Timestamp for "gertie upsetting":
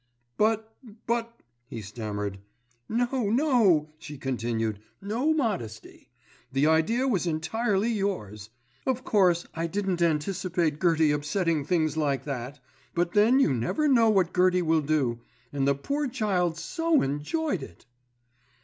10.81-11.65